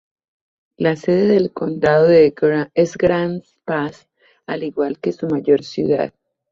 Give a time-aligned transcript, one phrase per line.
[0.77, 4.07] La sede del condado es Grants Pass,
[4.47, 6.11] al igual que su mayor ciudad.